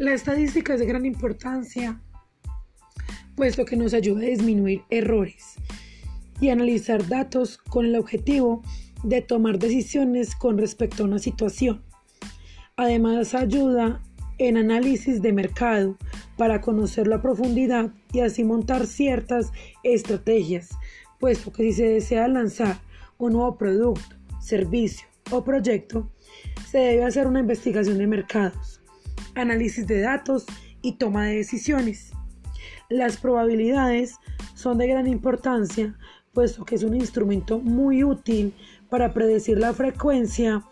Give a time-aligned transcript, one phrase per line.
[0.00, 2.00] La estadística es de gran importancia,
[3.36, 5.56] puesto que nos ayuda a disminuir errores
[6.40, 8.62] y analizar datos con el objetivo
[9.04, 11.84] de tomar decisiones con respecto a una situación.
[12.76, 14.00] Además, ayuda
[14.38, 15.98] en análisis de mercado
[16.38, 20.70] para conocerlo a profundidad y así montar ciertas estrategias,
[21.18, 22.78] puesto que si se desea lanzar
[23.18, 26.10] un nuevo producto, servicio o proyecto,
[26.70, 28.80] se debe hacer una investigación de mercados,
[29.34, 30.46] análisis de datos
[30.82, 32.12] y toma de decisiones.
[32.88, 34.16] Las probabilidades
[34.54, 35.96] son de gran importancia,
[36.32, 38.54] puesto que es un instrumento muy útil
[38.88, 40.64] para predecir la frecuencia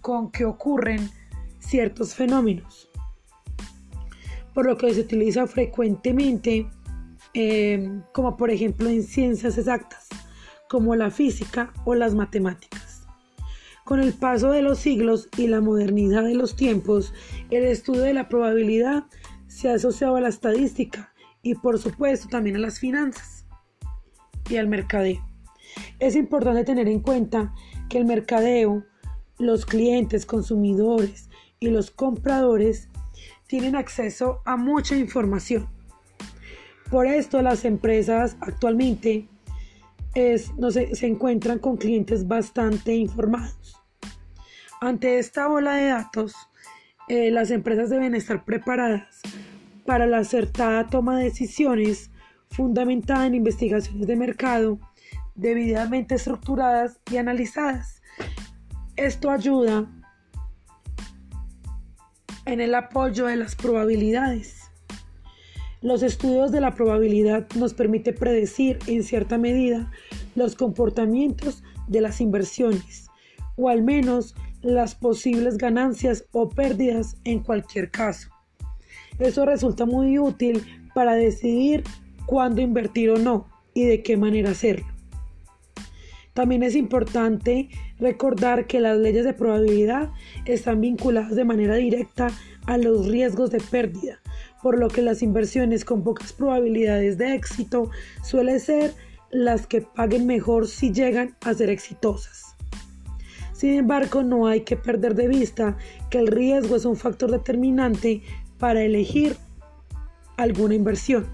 [0.00, 1.10] con que ocurren
[1.58, 2.88] ciertos fenómenos,
[4.54, 6.68] por lo que se utiliza frecuentemente
[7.38, 10.08] eh, como por ejemplo en ciencias exactas,
[10.70, 12.75] como la física o las matemáticas.
[13.86, 17.14] Con el paso de los siglos y la modernidad de los tiempos,
[17.50, 19.04] el estudio de la probabilidad
[19.46, 23.46] se ha asociado a la estadística y por supuesto también a las finanzas
[24.50, 25.24] y al mercadeo.
[26.00, 27.54] Es importante tener en cuenta
[27.88, 28.82] que el mercadeo,
[29.38, 32.88] los clientes, consumidores y los compradores
[33.46, 35.68] tienen acceso a mucha información.
[36.90, 39.28] Por esto las empresas actualmente
[40.56, 43.76] no se, encuentran con clientes bastante informados.
[44.80, 46.34] Ante esta ola de datos,
[47.08, 49.22] eh, las empresas deben estar preparadas
[49.86, 52.10] para la acertada toma de decisiones
[52.50, 54.78] fundamentada en investigaciones de mercado
[55.34, 58.02] debidamente estructuradas y analizadas.
[58.96, 59.90] Esto ayuda
[62.44, 64.70] en el apoyo de las probabilidades.
[65.80, 69.90] Los estudios de la probabilidad nos permite predecir en cierta medida
[70.34, 73.06] los comportamientos de las inversiones
[73.56, 78.28] o al menos las posibles ganancias o pérdidas en cualquier caso.
[79.18, 80.62] Eso resulta muy útil
[80.94, 81.84] para decidir
[82.26, 84.86] cuándo invertir o no y de qué manera hacerlo.
[86.34, 90.10] También es importante recordar que las leyes de probabilidad
[90.44, 92.28] están vinculadas de manera directa
[92.66, 94.20] a los riesgos de pérdida,
[94.62, 97.90] por lo que las inversiones con pocas probabilidades de éxito
[98.22, 98.92] suelen ser
[99.30, 102.55] las que paguen mejor si llegan a ser exitosas.
[103.56, 105.78] Sin embargo, no hay que perder de vista
[106.10, 108.20] que el riesgo es un factor determinante
[108.58, 109.34] para elegir
[110.36, 111.26] alguna inversión.